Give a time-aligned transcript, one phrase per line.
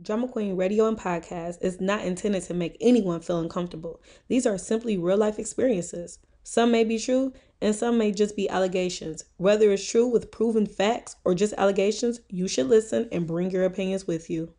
[0.00, 4.00] Drama Queen Radio and Podcast is not intended to make anyone feel uncomfortable.
[4.28, 6.20] These are simply real life experiences.
[6.44, 9.24] Some may be true, and some may just be allegations.
[9.38, 13.64] Whether it's true with proven facts or just allegations, you should listen and bring your
[13.64, 14.54] opinions with you.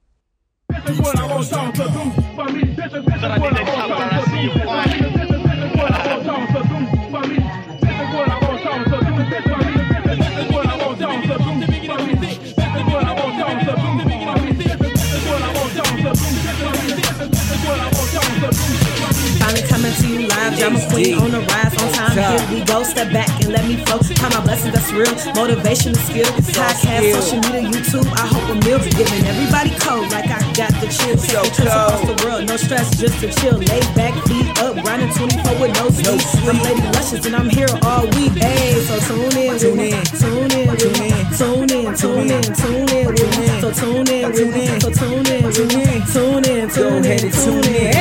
[20.51, 22.17] To drama queen on the rise on time.
[22.17, 23.99] Here we go, step back and let me flow.
[24.15, 25.13] Count my blessings, that's real.
[25.35, 26.25] Motivation is skill.
[26.53, 28.07] Podcast, social media, YouTube.
[28.17, 31.27] I hope a meal's giving everybody cold like I got the chills.
[31.27, 33.57] So across the world, no stress, just to chill.
[33.57, 36.21] Lay back, feet up, grinding 24 with no sleep.
[36.47, 38.33] I'm Lady Luscious and I'm here all week.
[38.33, 42.89] Hey, so tune in, tune in, tune in, tune in, tune in, tune in, tune
[42.89, 43.47] in with me.
[43.61, 47.65] So tune in, tune in, so tune in, tune in, tune in, tune in, tune
[47.65, 47.98] in.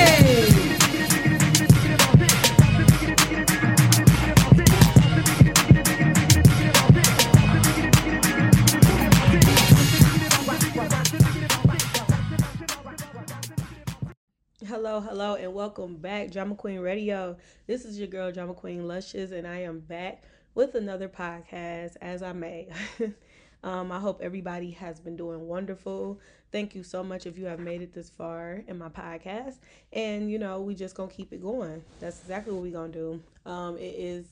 [15.79, 17.37] Welcome back, Drama Queen Radio.
[17.69, 20.25] This is your girl, Drama Queen Luscious, and I am back
[20.57, 22.67] with another podcast as I may.
[23.63, 26.19] um, I hope everybody has been doing wonderful.
[26.51, 29.59] Thank you so much if you have made it this far in my podcast.
[29.93, 31.85] And, you know, we just gonna keep it going.
[32.01, 33.23] That's exactly what we gonna do.
[33.47, 34.27] Um, it is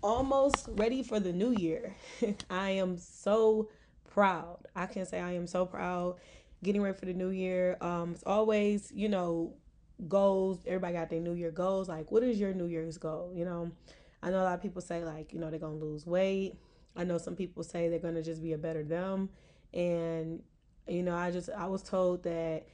[0.00, 1.96] almost ready for the new year.
[2.50, 3.68] I am so
[4.08, 4.58] proud.
[4.76, 6.18] I can say I am so proud
[6.62, 7.76] getting ready for the new year.
[7.80, 9.54] Um, it's always, you know,
[10.06, 10.58] goals.
[10.66, 11.88] Everybody got their New Year goals.
[11.88, 13.32] Like, what is your New Year's goal?
[13.34, 13.72] You know,
[14.22, 16.54] I know a lot of people say like, you know, they're gonna lose weight.
[16.96, 19.30] I know some people say they're gonna just be a better them.
[19.74, 20.42] And
[20.86, 22.66] you know, I just I was told that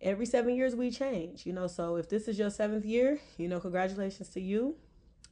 [0.00, 1.46] every seven years we change.
[1.46, 4.76] You know, so if this is your seventh year, you know, congratulations to you,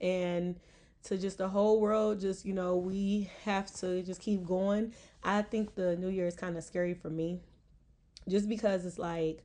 [0.01, 0.59] and
[1.05, 2.21] to just the whole world.
[2.21, 4.93] Just you know, we have to just keep going.
[5.23, 7.41] I think the New Year is kind of scary for me,
[8.29, 9.45] just because it's like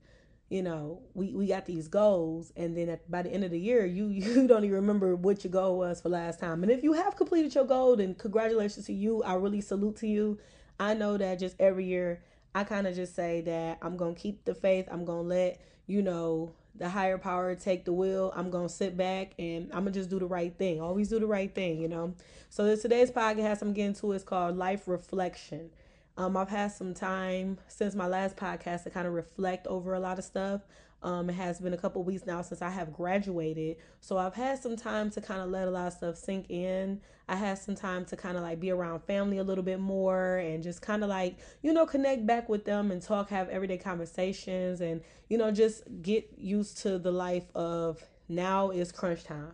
[0.50, 3.60] you know, we, we got these goals, and then at, by the end of the
[3.60, 6.64] year, you you don't even remember what your goal was for last time.
[6.64, 9.24] And if you have completed your goal, then congratulations to you.
[9.24, 10.38] I really salute to you.
[10.80, 12.22] I know that just every year,
[12.54, 14.88] I kind of just say that I'm gonna keep the faith.
[14.92, 18.34] I'm gonna let you know the higher power take the wheel.
[18.36, 20.82] I'm gonna sit back and I'm gonna just do the right thing.
[20.82, 22.14] Always do the right thing, you know.
[22.50, 25.70] So today's podcast I'm getting to is called Life Reflection.
[26.18, 30.00] Um, I've had some time since my last podcast to kind of reflect over a
[30.00, 30.62] lot of stuff.
[31.04, 33.78] Um, it has been a couple weeks now since I have graduated.
[34.00, 37.00] So I've had some time to kind of let a lot of stuff sink in.
[37.28, 40.38] I had some time to kind of like be around family a little bit more
[40.38, 43.78] and just kind of like, you know, connect back with them and talk, have everyday
[43.78, 49.52] conversations and, you know, just get used to the life of now is crunch time.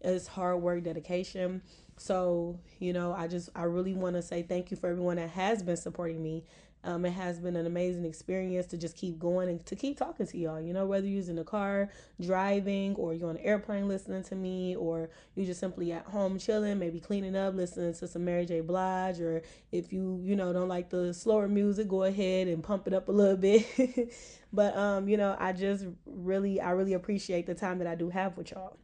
[0.00, 1.62] It's hard work, dedication.
[1.98, 5.30] So, you know, I just, I really want to say thank you for everyone that
[5.30, 6.44] has been supporting me.
[6.84, 10.26] Um, it has been an amazing experience to just keep going and to keep talking
[10.26, 10.60] to y'all.
[10.60, 14.36] You know, whether you're in the car driving or you're on an airplane listening to
[14.36, 18.46] me or you just simply at home chilling, maybe cleaning up, listening to some Mary
[18.46, 18.60] J.
[18.60, 19.42] Blige, or
[19.72, 23.08] if you, you know, don't like the slower music, go ahead and pump it up
[23.08, 24.12] a little bit.
[24.52, 28.08] but, um, you know, I just really, I really appreciate the time that I do
[28.08, 28.76] have with y'all.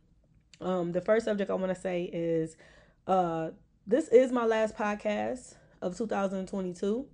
[0.60, 2.56] Um, the first subject I want to say is
[3.06, 3.50] uh,
[3.86, 7.06] this is my last podcast of 2022.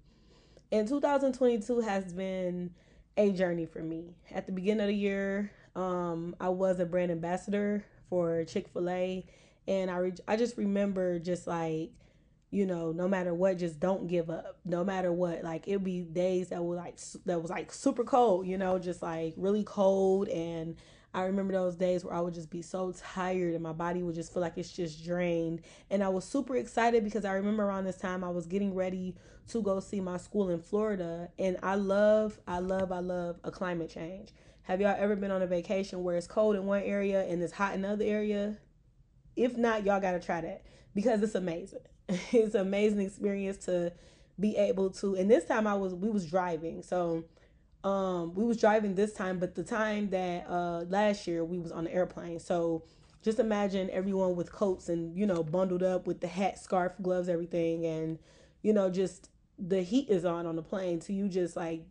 [0.72, 2.70] And 2022 has been
[3.16, 4.14] a journey for me.
[4.30, 8.88] At the beginning of the year, um, I was a brand ambassador for Chick fil
[8.88, 9.26] A.
[9.66, 11.90] And I, re- I just remember just like,
[12.52, 14.58] you know, no matter what, just don't give up.
[14.64, 18.46] No matter what, like it'd be days that were like that was like super cold,
[18.46, 20.76] you know, just like really cold and
[21.12, 24.14] I remember those days where I would just be so tired and my body would
[24.14, 25.62] just feel like it's just drained.
[25.90, 29.16] And I was super excited because I remember around this time I was getting ready
[29.48, 31.28] to go see my school in Florida.
[31.38, 34.30] And I love, I love, I love a climate change.
[34.62, 37.54] Have y'all ever been on a vacation where it's cold in one area and it's
[37.54, 38.58] hot in another area?
[39.34, 40.62] If not, y'all got to try that
[40.94, 41.80] because it's amazing.
[42.08, 43.92] it's an amazing experience to
[44.38, 45.16] be able to.
[45.16, 46.82] And this time I was, we was driving.
[46.82, 47.24] So,
[47.82, 51.72] um we was driving this time but the time that uh last year we was
[51.72, 52.38] on the airplane.
[52.38, 52.84] So
[53.22, 57.28] just imagine everyone with coats and you know bundled up with the hat scarf gloves
[57.28, 58.18] everything and
[58.62, 61.82] you know just the heat is on on the plane so you just like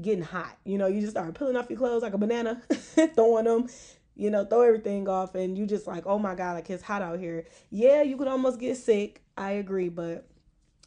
[0.00, 0.56] getting hot.
[0.64, 2.62] You know you just start peeling off your clothes like a banana
[3.14, 3.68] throwing them
[4.16, 7.02] you know throw everything off and you just like oh my god like it's hot
[7.02, 7.46] out here.
[7.70, 9.22] Yeah you could almost get sick.
[9.36, 10.26] I agree but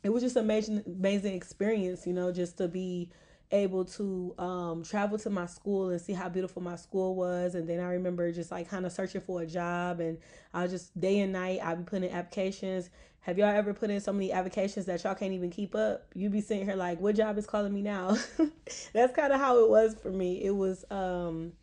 [0.03, 3.09] it was just amazing amazing experience you know just to be
[3.53, 7.55] able to um, travel to my school and see how beautiful my school was.
[7.55, 10.17] And then I remember just like kind of searching for a job, and
[10.53, 11.59] I was just day and night.
[11.63, 12.89] I'd be putting in applications.
[13.21, 16.07] Have y'all ever put in so many applications that y'all can't even keep up?
[16.13, 18.17] You'd be sitting here like, what job is calling me now?
[18.93, 20.43] That's kind of how it was for me.
[20.43, 21.53] It was um,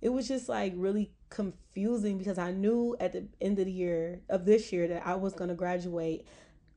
[0.00, 4.20] it was just like really confusing because I knew at the end of the year
[4.30, 6.26] of this year that I was gonna graduate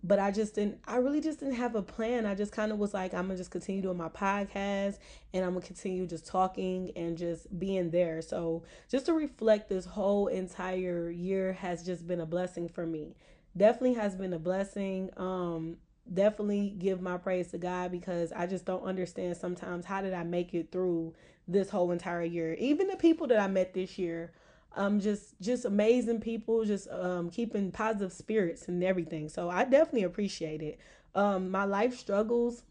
[0.07, 2.25] but I just didn't I really just didn't have a plan.
[2.25, 4.99] I just kind of was like I'm going to just continue doing my podcast
[5.33, 8.21] and I'm going to continue just talking and just being there.
[8.21, 13.15] So, just to reflect this whole entire year has just been a blessing for me.
[13.57, 15.09] Definitely has been a blessing.
[15.17, 15.77] Um
[16.13, 20.21] definitely give my praise to God because I just don't understand sometimes how did I
[20.21, 21.15] make it through
[21.47, 22.53] this whole entire year.
[22.59, 24.31] Even the people that I met this year
[24.75, 29.29] um just just amazing people just um keeping positive spirits and everything.
[29.29, 30.79] So i definitely appreciate it.
[31.13, 32.63] Um my life struggles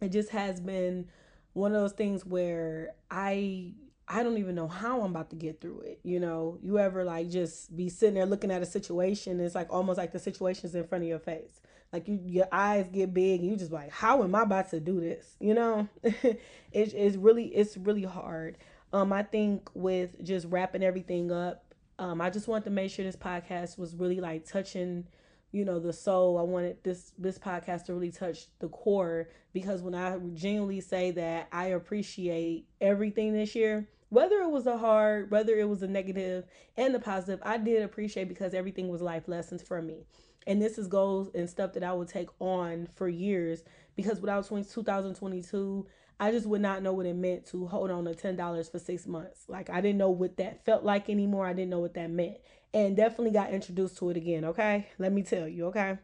[0.00, 1.08] it just has been
[1.52, 3.72] one of those things where i
[4.08, 6.58] i don't even know how i'm about to get through it you know?
[6.62, 10.12] You ever like just be sitting there looking at a situation it's like almost like
[10.12, 11.60] the situation's in front of your face.
[11.92, 14.80] Like you your eyes get big and you just like how am i about to
[14.80, 15.88] do this you know?
[16.72, 18.58] It, it's really it's really hard
[18.92, 21.64] um, I think with just wrapping everything up,
[21.98, 25.06] um, I just wanted to make sure this podcast was really like touching,
[25.52, 26.38] you know, the soul.
[26.38, 31.10] I wanted this this podcast to really touch the core because when I genuinely say
[31.12, 35.88] that I appreciate everything this year, whether it was a hard, whether it was a
[35.88, 36.44] negative
[36.76, 40.04] and the positive, I did appreciate because everything was life lessons for me.
[40.46, 43.64] And this is goals and stuff that I would take on for years
[43.96, 45.86] because without 20, 2022,
[46.18, 48.78] I just would not know what it meant to hold on to ten dollars for
[48.78, 49.44] six months.
[49.48, 51.46] Like I didn't know what that felt like anymore.
[51.46, 52.38] I didn't know what that meant.
[52.72, 54.88] And definitely got introduced to it again, okay?
[54.98, 55.98] Let me tell you, okay?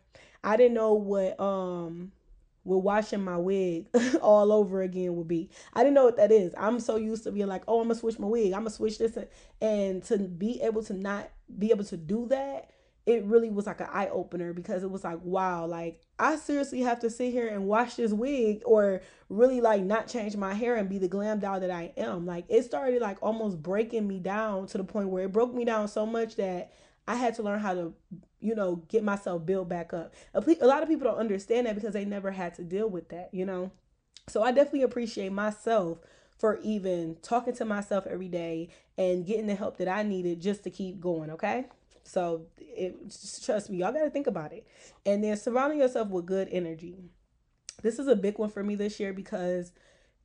[0.45, 2.13] I didn't know what um
[2.65, 3.89] what washing my wig
[4.23, 5.51] all over again would be.
[5.73, 6.55] I didn't know what that is.
[6.59, 8.53] I'm so used to being like, oh, I'm gonna switch my wig.
[8.53, 9.17] I'm gonna switch this,
[9.61, 12.71] and to be able to not be able to do that
[13.05, 16.81] it really was like an eye opener because it was like, wow, like I seriously
[16.83, 20.77] have to sit here and wash this wig or really like not change my hair
[20.77, 22.27] and be the glam doll that I am.
[22.27, 25.65] Like it started like almost breaking me down to the point where it broke me
[25.65, 26.73] down so much that
[27.09, 27.93] I had to learn how to,
[28.41, 30.15] you know, get myself built back up.
[30.35, 33.31] A lot of people don't understand that because they never had to deal with that,
[33.33, 33.73] you know.
[34.29, 35.99] So I definitely appreciate myself
[36.39, 40.63] for even talking to myself every day and getting the help that I needed just
[40.65, 41.67] to keep going, okay?
[42.05, 42.97] So it
[43.45, 44.67] trust me, y'all got to think about it.
[45.07, 46.97] And then surrounding yourself with good energy.
[47.83, 49.73] This is a big one for me this year because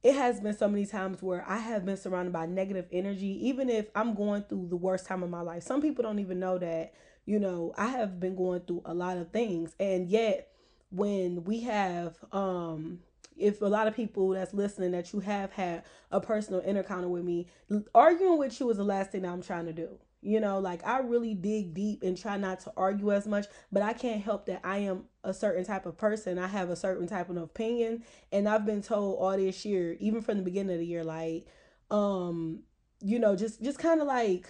[0.04, 3.70] it has been so many times where I have been surrounded by negative energy, even
[3.70, 5.64] if I'm going through the worst time of my life.
[5.64, 6.94] Some people don't even know that,
[7.26, 9.76] you know, I have been going through a lot of things.
[9.80, 10.52] And yet,
[10.92, 13.00] when we have, um,
[13.36, 17.24] if a lot of people that's listening that you have had a personal encounter with
[17.24, 17.48] me,
[17.94, 19.98] arguing with you is the last thing that I'm trying to do.
[20.22, 23.84] You know, like I really dig deep and try not to argue as much, but
[23.84, 26.40] I can't help that I am a certain type of person.
[26.40, 30.22] I have a certain type of opinion, and I've been told all this year, even
[30.22, 31.46] from the beginning of the year, like,
[31.92, 32.64] um,
[33.00, 34.48] you know, just just kind of like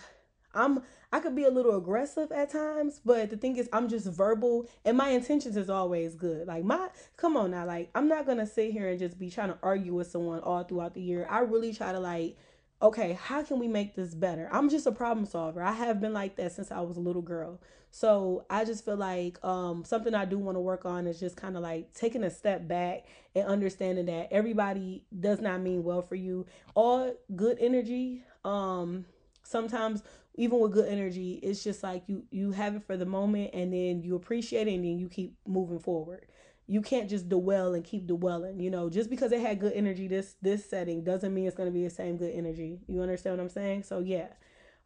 [0.54, 0.81] I'm
[1.12, 4.68] I could be a little aggressive at times, but the thing is I'm just verbal
[4.84, 6.48] and my intentions is always good.
[6.48, 9.50] Like my come on now, like I'm not gonna sit here and just be trying
[9.50, 11.28] to argue with someone all throughout the year.
[11.30, 12.38] I really try to like
[12.82, 14.50] okay, how can we make this better?
[14.52, 15.62] I'm just a problem solver.
[15.62, 17.60] I have been like that since I was a little girl.
[17.90, 21.36] So I just feel like um, something I do want to work on is just
[21.36, 23.06] kind of like taking a step back
[23.36, 26.46] and understanding that everybody does not mean well for you.
[26.76, 29.06] All good energy, um,
[29.44, 30.04] sometimes
[30.36, 33.74] even with good energy, it's just like you you have it for the moment and
[33.74, 36.28] then you appreciate it and then you keep moving forward
[36.68, 38.59] you can't just dwell and keep dwelling.
[38.59, 41.69] You know, just because it had good energy this this setting doesn't mean it's going
[41.69, 42.80] to be the same good energy.
[42.88, 43.83] You understand what I'm saying?
[43.83, 44.28] So yeah,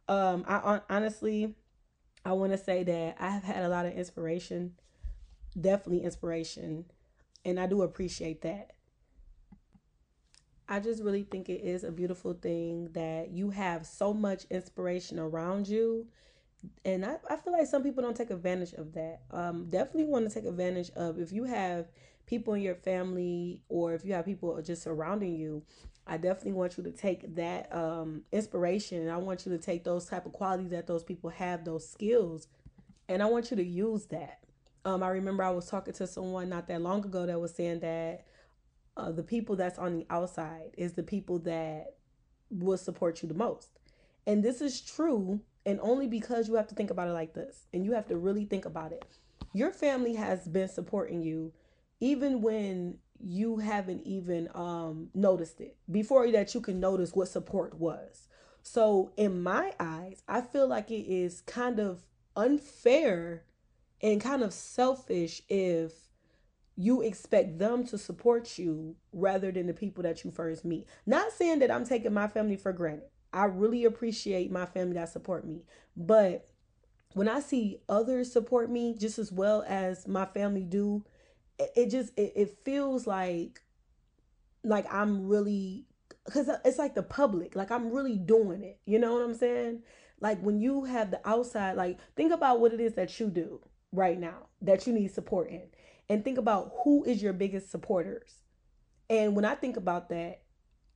[0.08, 1.54] um, I honestly,
[2.24, 4.74] I want to say that I have had a lot of inspiration,
[5.60, 6.86] definitely inspiration,
[7.44, 8.72] and I do appreciate that.
[10.68, 15.18] I just really think it is a beautiful thing that you have so much inspiration
[15.18, 16.06] around you
[16.84, 19.22] and I, I feel like some people don't take advantage of that.
[19.30, 21.86] Um, definitely want to take advantage of if you have
[22.26, 25.62] people in your family or if you have people just surrounding you.
[26.06, 29.08] I definitely want you to take that um, inspiration.
[29.08, 32.48] I want you to take those type of qualities that those people have, those skills,
[33.08, 34.40] and I want you to use that.
[34.84, 37.80] Um, I remember I was talking to someone not that long ago that was saying
[37.80, 38.24] that
[38.96, 41.94] uh, the people that's on the outside is the people that
[42.50, 43.68] will support you the most.
[44.26, 47.66] And this is true and only because you have to think about it like this
[47.72, 49.04] and you have to really think about it.
[49.52, 51.52] Your family has been supporting you
[52.00, 55.76] even when you haven't even um noticed it.
[55.90, 58.28] Before that you can notice what support was.
[58.62, 62.02] So in my eyes i feel like it is kind of
[62.36, 63.44] unfair
[64.00, 65.92] and kind of selfish if
[66.74, 70.88] you expect them to support you rather than the people that you first meet.
[71.06, 75.08] Not saying that i'm taking my family for granted i really appreciate my family that
[75.08, 75.62] support me.
[75.96, 76.48] But
[77.14, 81.04] when i see others support me just as well as my family do
[81.58, 83.62] it just it, it feels like
[84.64, 85.86] like I'm really
[86.24, 88.78] because it's like the public like I'm really doing it.
[88.84, 89.82] You know what I'm saying?
[90.20, 93.60] Like when you have the outside like think about what it is that you do
[93.92, 95.62] right now that you need support in
[96.08, 98.36] and think about who is your biggest supporters.
[99.10, 100.41] And when I think about that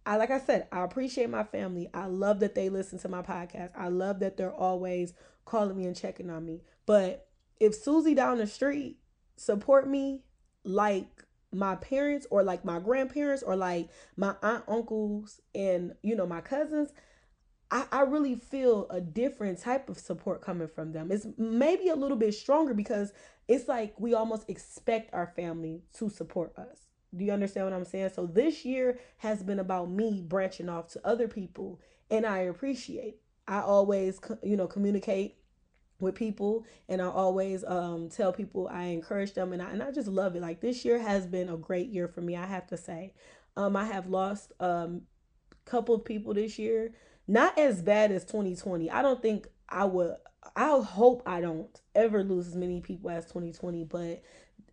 [0.07, 1.91] I like I said I appreciate my family.
[1.93, 3.71] I love that they listen to my podcast.
[3.77, 5.13] I love that they're always
[5.45, 6.63] calling me and checking on me.
[6.87, 7.29] But
[7.61, 8.99] if Susie down the street
[9.37, 10.23] support me
[10.65, 16.27] like my parents or like my grandparents or like my aunt uncles and you know
[16.27, 16.93] my cousins
[17.71, 21.11] I, I really feel a different type of support coming from them.
[21.11, 23.13] It's maybe a little bit stronger because
[23.49, 27.85] it's like we almost expect our family to support us do you understand what i'm
[27.85, 31.81] saying so this year has been about me branching off to other people
[32.11, 33.17] and i appreciate
[33.49, 35.37] i always you know communicate
[35.99, 39.91] with people and I always um tell people I encourage them and I and I
[39.91, 40.43] just love it.
[40.43, 43.15] Like this year has been a great year for me, I have to say.
[43.57, 45.03] Um I have lost um
[45.65, 46.93] couple of people this year.
[47.27, 48.91] Not as bad as 2020.
[48.91, 50.17] I don't think I would
[50.55, 54.23] I hope I don't ever lose as many people as 2020, but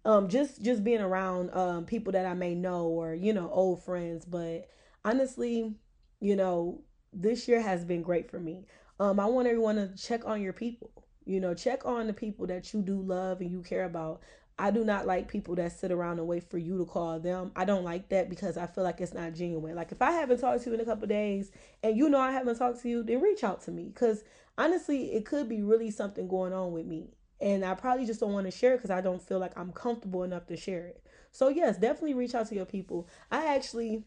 [0.06, 3.84] um just just being around um people that I may know or you know old
[3.84, 4.68] friends, but
[5.06, 5.76] honestly,
[6.20, 6.82] you know,
[7.14, 8.66] this year has been great for me.
[9.00, 10.92] Um I want everyone to check on your people
[11.26, 14.22] you know, check on the people that you do love and you care about.
[14.60, 17.52] I do not like people that sit around and wait for you to call them.
[17.56, 19.76] I don't like that because I feel like it's not genuine.
[19.76, 22.32] Like if I haven't talked to you in a couple days and you know I
[22.32, 24.24] haven't talked to you, then reach out to me because
[24.58, 27.10] honestly, it could be really something going on with me.
[27.44, 29.74] And I probably just don't want to share it because I don't feel like I'm
[29.74, 31.04] comfortable enough to share it.
[31.34, 33.10] So yes, definitely reach out to your people.
[33.30, 34.06] I actually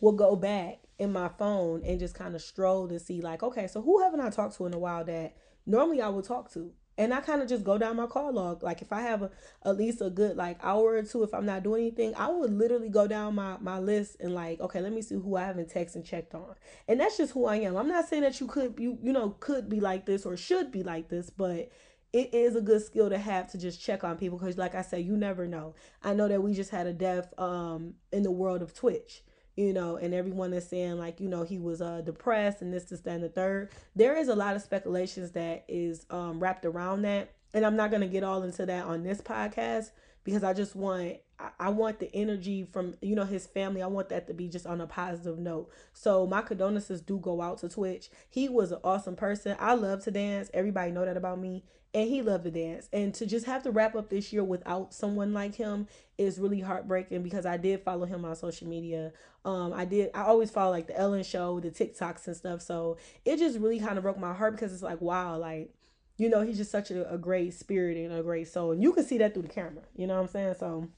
[0.00, 3.66] will go back in my phone and just kind of stroll to see like, okay,
[3.66, 5.34] so who haven't I talked to in a while that
[5.66, 6.72] normally I would talk to.
[6.96, 8.62] And I kind of just go down my call log.
[8.62, 9.30] Like if I have a,
[9.64, 12.52] at least a good like hour or two, if I'm not doing anything, I would
[12.52, 15.72] literally go down my, my list and like, okay, let me see who I haven't
[15.72, 16.54] texted and checked on.
[16.86, 17.76] And that's just who I am.
[17.76, 20.70] I'm not saying that you could, you, you know, could be like this or should
[20.70, 21.70] be like this, but
[22.12, 24.38] it is a good skill to have to just check on people.
[24.38, 25.74] Cause like I said, you never know.
[26.02, 29.22] I know that we just had a death um in the world of Twitch
[29.56, 32.84] you know, and everyone is saying like, you know, he was uh depressed and this,
[32.84, 33.70] this, that, and the third.
[33.94, 37.32] There is a lot of speculations that is um wrapped around that.
[37.54, 39.90] And I'm not gonna get all into that on this podcast
[40.24, 41.16] because I just want
[41.58, 43.82] I want the energy from you know his family.
[43.82, 45.70] I want that to be just on a positive note.
[45.92, 48.08] So my condolences do go out to Twitch.
[48.30, 49.56] He was an awesome person.
[49.58, 50.50] I love to dance.
[50.54, 51.64] Everybody know that about me
[51.94, 52.88] and he loved to dance.
[52.92, 56.60] And to just have to wrap up this year without someone like him is really
[56.60, 59.12] heartbreaking because I did follow him on social media.
[59.44, 60.10] Um, I did.
[60.14, 62.62] I always follow like the Ellen Show, the TikToks and stuff.
[62.62, 65.74] So it just really kind of broke my heart because it's like, wow, like
[66.18, 68.92] you know, he's just such a, a great spirit and a great soul, and you
[68.92, 69.82] can see that through the camera.
[69.96, 70.54] You know what I'm saying?
[70.58, 70.88] So,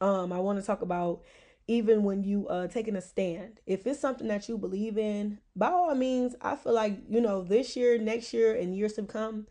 [0.00, 1.22] um, I want to talk about
[1.68, 5.68] even when you uh taking a stand if it's something that you believe in by
[5.68, 9.46] all means i feel like you know this year next year and years to come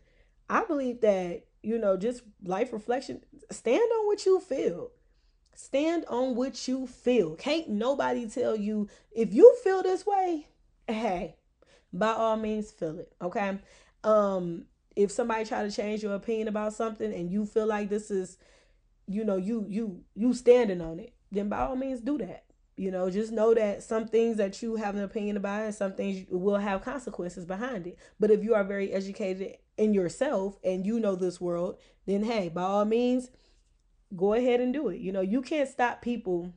[0.52, 4.90] I believe that, you know, just life reflection, stand on what you feel.
[5.54, 7.36] Stand on what you feel.
[7.36, 10.48] Can't nobody tell you if you feel this way,
[10.86, 11.36] hey,
[11.90, 13.14] by all means feel it.
[13.22, 13.60] Okay.
[14.04, 18.10] Um, if somebody try to change your opinion about something and you feel like this
[18.10, 18.36] is,
[19.08, 22.44] you know, you you you standing on it, then by all means do that.
[22.76, 25.94] You know, just know that some things that you have an opinion about and some
[25.94, 27.96] things will have consequences behind it.
[28.20, 32.48] But if you are very educated in yourself and you know this world, then hey,
[32.48, 33.30] by all means,
[34.14, 35.00] go ahead and do it.
[35.00, 36.52] You know, you can't stop people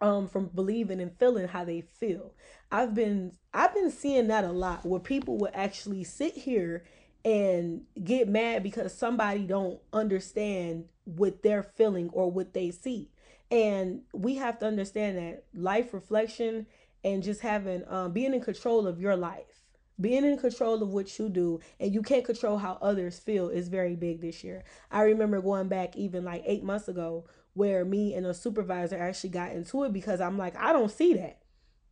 [0.00, 2.34] um from believing and feeling how they feel.
[2.70, 6.84] I've been I've been seeing that a lot where people will actually sit here
[7.24, 13.10] and get mad because somebody don't understand what they're feeling or what they see.
[13.50, 16.66] And we have to understand that life reflection
[17.04, 19.61] and just having um being in control of your life
[20.02, 23.68] being in control of what you do and you can't control how others feel is
[23.68, 24.64] very big this year.
[24.90, 29.30] I remember going back even like eight months ago where me and a supervisor actually
[29.30, 31.38] got into it because I'm like, I don't see that.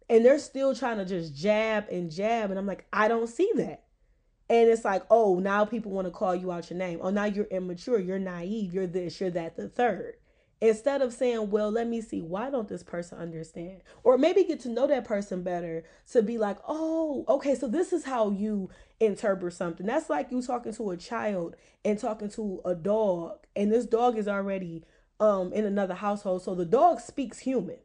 [0.09, 2.51] And they're still trying to just jab and jab.
[2.51, 3.85] And I'm like, I don't see that.
[4.49, 6.99] And it's like, oh, now people want to call you out your name.
[7.01, 8.01] Oh, now you're immature.
[8.01, 8.75] You're naive.
[8.75, 10.17] You're this, you're that, the third.
[10.61, 13.83] Instead of saying, well, let me see, why don't this person understand?
[14.03, 17.93] Or maybe get to know that person better to be like, oh, okay, so this
[17.93, 19.87] is how you interpret something.
[19.87, 24.19] That's like you talking to a child and talking to a dog, and this dog
[24.19, 24.85] is already
[25.19, 26.43] um in another household.
[26.43, 27.77] So the dog speaks human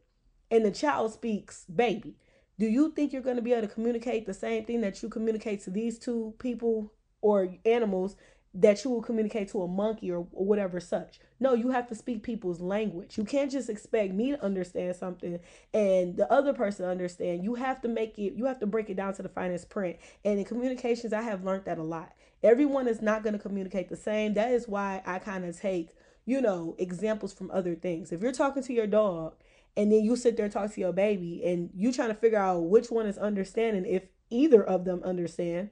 [0.50, 2.16] and the child speaks baby.
[2.58, 5.10] Do you think you're going to be able to communicate the same thing that you
[5.10, 8.16] communicate to these two people or animals
[8.60, 11.20] that you will communicate to a monkey or, or whatever such.
[11.38, 13.18] No, you have to speak people's language.
[13.18, 15.38] You can't just expect me to understand something
[15.74, 17.44] and the other person understand.
[17.44, 19.98] You have to make it, you have to break it down to the finest print.
[20.24, 22.12] And in communications, I have learned that a lot.
[22.42, 24.34] Everyone is not going to communicate the same.
[24.34, 25.90] That is why I kind of take,
[26.24, 28.12] you know, examples from other things.
[28.12, 29.34] If you're talking to your dog
[29.76, 32.38] and then you sit there and talk to your baby and you trying to figure
[32.38, 35.70] out which one is understanding, if either of them understand,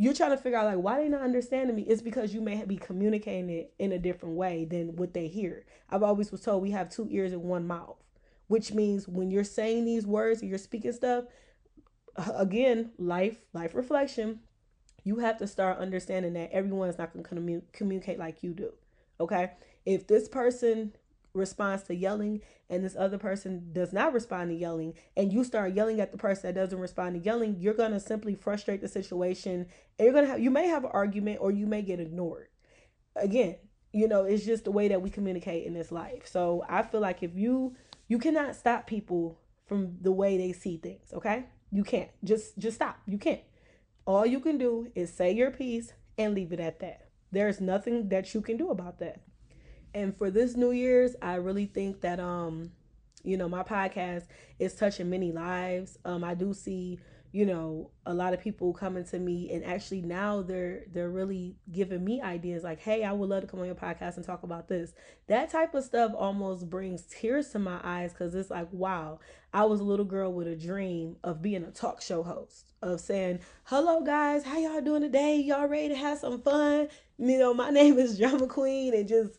[0.00, 2.64] you're trying to figure out like why they not understanding me it's because you may
[2.64, 5.66] be communicating it in a different way than what they hear.
[5.90, 7.98] I've always was told we have two ears and one mouth
[8.46, 11.24] which means when you're saying these words and you're speaking stuff
[12.34, 14.40] again life life reflection
[15.04, 18.72] you have to start understanding that everyone is not going to communicate like you do
[19.20, 19.52] okay?
[19.84, 20.92] If this person
[21.32, 25.74] responds to yelling and this other person does not respond to yelling and you start
[25.74, 28.88] yelling at the person that doesn't respond to yelling you're going to simply frustrate the
[28.88, 29.66] situation
[29.98, 32.48] and you're going to have you may have an argument or you may get ignored.
[33.16, 33.56] Again
[33.92, 36.26] you know it's just the way that we communicate in this life.
[36.26, 37.76] So i feel like if you
[38.08, 41.46] you cannot stop people from the way they see things okay?
[41.70, 42.10] You can't.
[42.24, 42.98] Just just stop.
[43.06, 43.42] You can't.
[44.06, 47.08] All you can do is say your piece and leave it at that.
[47.30, 49.20] There's nothing that you can do about that
[49.94, 52.72] and for this New Year's, I really think that um,
[53.22, 54.24] you know, my podcast
[54.58, 55.98] is touching many lives.
[56.04, 56.98] Um, I do see,
[57.32, 61.56] you know, a lot of people coming to me and actually now they're they're really
[61.70, 64.42] giving me ideas like, hey, I would love to come on your podcast and talk
[64.42, 64.94] about this.
[65.26, 69.20] That type of stuff almost brings tears to my eyes because it's like, wow,
[69.52, 73.00] I was a little girl with a dream of being a talk show host, of
[73.00, 75.36] saying, hello guys, how y'all doing today?
[75.36, 76.88] Y'all ready to have some fun?
[77.18, 79.38] You know, my name is Drama Queen and just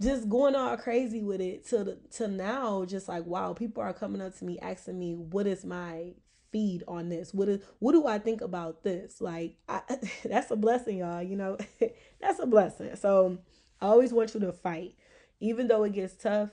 [0.00, 4.20] just going all crazy with it to to now just like wow people are coming
[4.20, 6.12] up to me asking me what is my
[6.54, 7.34] feed on this?
[7.34, 9.20] What is what do i think about this?
[9.20, 9.80] Like I,
[10.24, 11.58] that's a blessing y'all you know
[12.20, 12.94] that's a blessing.
[12.94, 13.38] So
[13.80, 14.94] i always want you to fight.
[15.40, 16.50] Even though it gets tough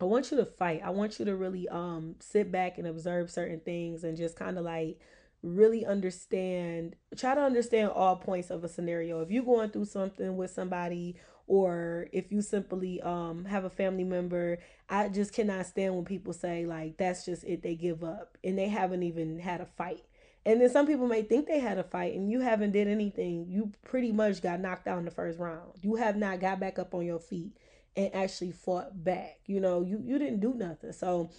[0.00, 0.82] i want you to fight.
[0.84, 4.58] I want you to really um sit back and observe certain things and just kind
[4.58, 5.00] of like
[5.42, 9.22] really understand try to understand all points of a scenario.
[9.22, 14.04] If you're going through something with somebody or if you simply um have a family
[14.04, 18.38] member i just cannot stand when people say like that's just it they give up
[18.44, 20.04] and they haven't even had a fight.
[20.46, 23.46] And then some people may think they had a fight and you haven't did anything.
[23.48, 25.72] You pretty much got knocked out in the first round.
[25.80, 27.56] You have not got back up on your feet
[27.96, 29.38] and actually fought back.
[29.46, 30.92] You know you you didn't do nothing.
[30.92, 31.30] So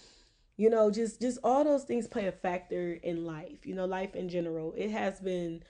[0.56, 4.14] you know just just all those things play a factor in life you know life
[4.16, 4.74] in general.
[4.76, 5.62] It has been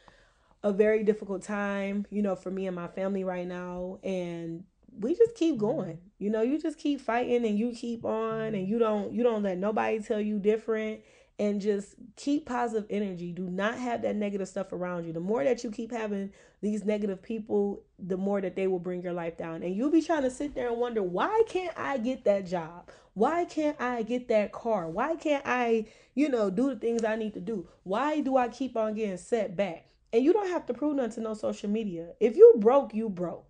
[0.66, 3.98] a very difficult time, you know, for me and my family right now.
[4.02, 4.64] And
[4.98, 5.66] we just keep mm-hmm.
[5.66, 5.98] going.
[6.18, 9.42] You know, you just keep fighting and you keep on and you don't you don't
[9.42, 11.00] let nobody tell you different
[11.38, 13.30] and just keep positive energy.
[13.30, 15.12] Do not have that negative stuff around you.
[15.12, 19.02] The more that you keep having these negative people, the more that they will bring
[19.02, 19.62] your life down.
[19.62, 22.90] And you'll be trying to sit there and wonder, why can't I get that job?
[23.12, 24.88] Why can't I get that car?
[24.88, 27.68] Why can't I, you know, do the things I need to do?
[27.82, 29.86] Why do I keep on getting set back?
[30.12, 32.12] And you don't have to prove nothing to no social media.
[32.20, 33.46] If you broke, you broke.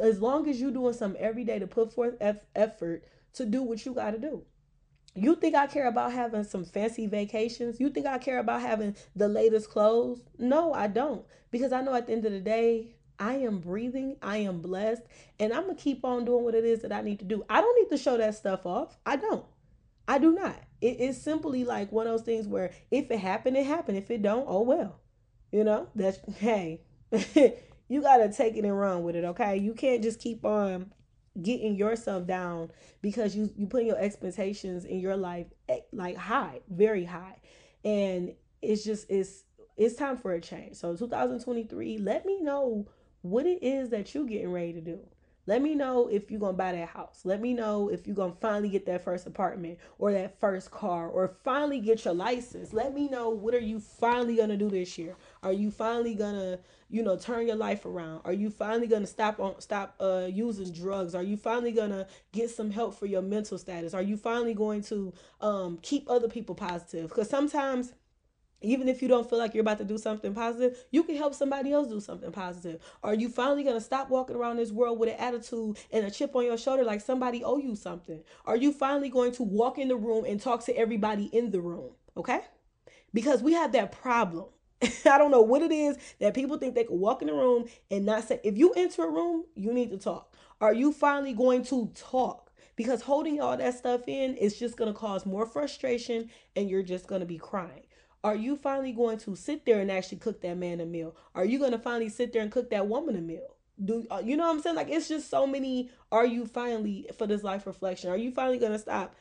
[0.00, 3.84] As long as you doing something every day to put forth effort to do what
[3.84, 4.44] you got to do.
[5.14, 7.80] You think I care about having some fancy vacations?
[7.80, 10.20] You think I care about having the latest clothes?
[10.38, 11.24] No, I don't.
[11.50, 15.02] Because I know at the end of the day, I am breathing, I am blessed,
[15.40, 17.44] and I'm going to keep on doing what it is that I need to do.
[17.48, 18.96] I don't need to show that stuff off.
[19.04, 19.44] I don't.
[20.06, 20.56] I do not.
[20.80, 23.98] It is simply like one of those things where if it happened, it happened.
[23.98, 25.00] If it don't, oh well.
[25.50, 26.80] You know, that's hey,
[27.88, 29.56] you gotta take it and run with it, okay?
[29.56, 30.92] You can't just keep on
[31.42, 36.60] getting yourself down because you you put your expectations in your life eh, like high,
[36.68, 37.36] very high.
[37.84, 39.44] And it's just it's
[39.76, 40.76] it's time for a change.
[40.76, 42.86] So 2023, let me know
[43.22, 45.00] what it is that you're getting ready to do.
[45.46, 47.22] Let me know if you're to buy that house.
[47.24, 51.08] Let me know if you're to finally get that first apartment or that first car
[51.08, 52.74] or finally get your license.
[52.74, 55.16] Let me know what are you finally to do this year?
[55.42, 58.22] Are you finally to, you know, turn your life around?
[58.24, 61.14] Are you finally to stop on stop uh using drugs?
[61.14, 63.94] Are you finally to get some help for your mental status?
[63.94, 67.10] Are you finally going to um keep other people positive?
[67.10, 67.92] Cuz sometimes
[68.60, 71.34] even if you don't feel like you're about to do something positive, you can help
[71.34, 72.80] somebody else do something positive.
[73.04, 76.10] Are you finally going to stop walking around this world with an attitude and a
[76.10, 78.22] chip on your shoulder like somebody owe you something?
[78.46, 81.60] Are you finally going to walk in the room and talk to everybody in the
[81.60, 81.92] room?
[82.16, 82.40] Okay?
[83.14, 84.46] Because we have that problem.
[85.06, 87.66] I don't know what it is that people think they can walk in the room
[87.90, 90.34] and not say, if you enter a room, you need to talk.
[90.60, 92.52] Are you finally going to talk?
[92.76, 96.84] Because holding all that stuff in is just going to cause more frustration and you're
[96.84, 97.82] just going to be crying.
[98.22, 101.16] Are you finally going to sit there and actually cook that man a meal?
[101.34, 103.56] Are you going to finally sit there and cook that woman a meal?
[103.84, 104.76] Do uh, you know what I'm saying?
[104.76, 105.90] Like it's just so many.
[106.10, 108.10] Are you finally for this life reflection?
[108.10, 109.14] Are you finally going to stop?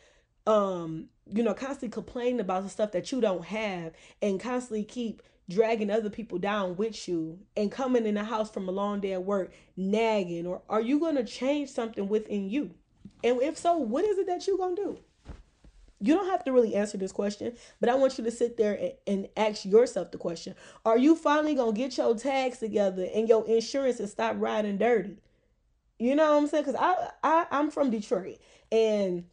[0.47, 5.21] Um, you know, constantly complaining about the stuff that you don't have and constantly keep
[5.49, 9.13] dragging other people down with you and coming in the house from a long day
[9.13, 12.71] at work nagging or are you going to change something within you
[13.23, 14.99] and if so what is it that you're going to do
[15.99, 18.75] you don't have to really answer this question, but I want you to sit there
[18.75, 20.55] and, and ask yourself the question
[20.85, 24.77] Are you finally going to get your tags together and your insurance and stop riding
[24.77, 25.17] dirty?
[25.97, 26.65] You know what I'm saying?
[26.65, 28.37] Because I, I, I'm from Detroit.
[28.71, 29.25] And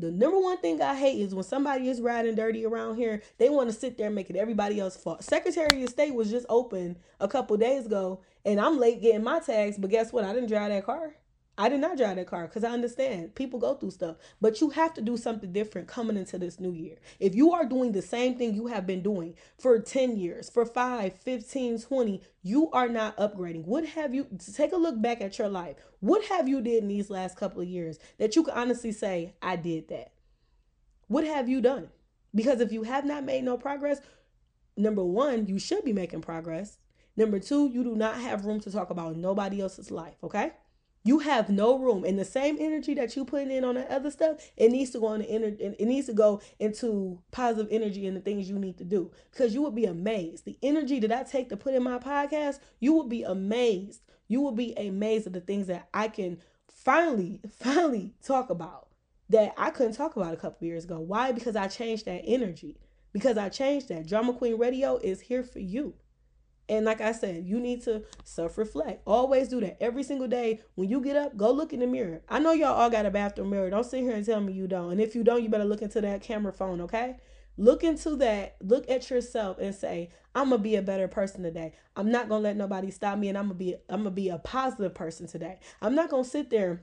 [0.00, 3.48] the number one thing I hate is when somebody is riding dirty around here, they
[3.48, 5.22] want to sit there and make it everybody else's fault.
[5.22, 9.40] Secretary of State was just open a couple days ago, and I'm late getting my
[9.40, 10.24] tags, but guess what?
[10.24, 11.14] I didn't drive that car.
[11.60, 14.70] I did not drive that car because I understand people go through stuff, but you
[14.70, 16.98] have to do something different coming into this new year.
[17.18, 20.64] If you are doing the same thing you have been doing for 10 years, for
[20.64, 23.64] 5, 15, 20, you are not upgrading.
[23.64, 25.74] What have you take a look back at your life?
[25.98, 29.34] What have you did in these last couple of years that you can honestly say,
[29.42, 30.12] I did that?
[31.08, 31.88] What have you done?
[32.32, 34.00] Because if you have not made no progress,
[34.76, 36.78] number 1, you should be making progress.
[37.16, 40.52] Number 2, you do not have room to talk about nobody else's life, okay?
[41.08, 44.10] You have no room, and the same energy that you putting in on the other
[44.10, 45.56] stuff, it needs to go on the inner.
[45.58, 49.10] It needs to go into positive energy and the things you need to do.
[49.30, 50.44] Because you would be amazed.
[50.44, 54.02] The energy that I take to put in my podcast, you will be amazed.
[54.26, 56.40] You will be amazed at the things that I can
[56.70, 58.88] finally, finally talk about
[59.30, 61.00] that I couldn't talk about a couple years ago.
[61.00, 61.32] Why?
[61.32, 62.76] Because I changed that energy.
[63.14, 64.06] Because I changed that.
[64.06, 65.94] Drama Queen Radio is here for you.
[66.68, 69.02] And like I said, you need to self reflect.
[69.06, 70.60] Always do that every single day.
[70.74, 72.22] When you get up, go look in the mirror.
[72.28, 73.70] I know y'all all got a bathroom mirror.
[73.70, 74.92] Don't sit here and tell me you don't.
[74.92, 77.16] And if you don't, you better look into that camera phone, okay?
[77.56, 78.56] Look into that.
[78.60, 81.72] Look at yourself and say, I'm gonna be a better person today.
[81.96, 84.38] I'm not gonna let nobody stop me, and I'm gonna be I'm gonna be a
[84.38, 85.58] positive person today.
[85.82, 86.82] I'm not gonna sit there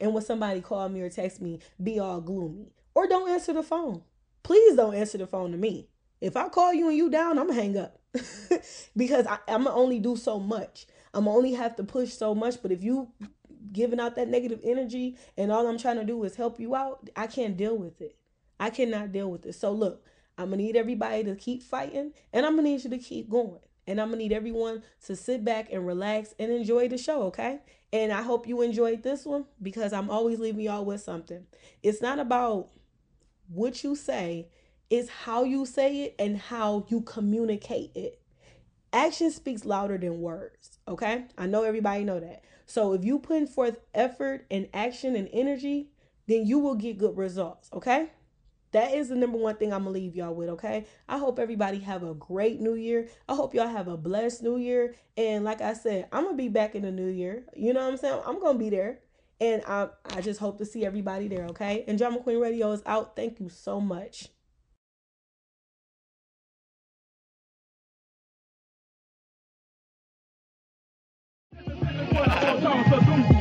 [0.00, 3.62] and when somebody call me or text me, be all gloomy or don't answer the
[3.62, 4.02] phone.
[4.42, 5.88] Please don't answer the phone to me.
[6.20, 7.99] If I call you and you down, I'm gonna hang up.
[8.96, 10.86] because I, I'm gonna only do so much.
[11.14, 12.62] I'm only have to push so much.
[12.62, 13.08] But if you
[13.72, 17.08] giving out that negative energy and all I'm trying to do is help you out,
[17.16, 18.16] I can't deal with it.
[18.58, 19.54] I cannot deal with it.
[19.54, 20.04] So look,
[20.36, 23.60] I'm gonna need everybody to keep fighting and I'm gonna need you to keep going.
[23.86, 27.60] And I'm gonna need everyone to sit back and relax and enjoy the show, okay?
[27.92, 31.46] And I hope you enjoyed this one because I'm always leaving y'all with something.
[31.82, 32.68] It's not about
[33.48, 34.48] what you say,
[34.90, 38.20] is how you say it and how you communicate it.
[38.92, 41.26] Action speaks louder than words, okay?
[41.38, 42.44] I know everybody know that.
[42.66, 45.90] So if you put forth effort and action and energy,
[46.26, 48.10] then you will get good results, okay?
[48.72, 50.86] That is the number one thing I'm gonna leave y'all with, okay?
[51.08, 53.08] I hope everybody have a great new year.
[53.28, 54.94] I hope y'all have a blessed new year.
[55.16, 57.44] And like I said, I'm gonna be back in the new year.
[57.56, 58.22] You know what I'm saying?
[58.26, 59.00] I'm gonna be there.
[59.40, 61.84] And I I just hope to see everybody there, okay?
[61.88, 63.16] And Drama Queen Radio is out.
[63.16, 64.28] Thank you so much.
[72.20, 73.39] 为了保上我的